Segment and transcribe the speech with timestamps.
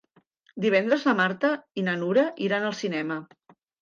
[0.65, 1.51] Divendres na Marta
[1.81, 3.19] i na Nura iran al cinema.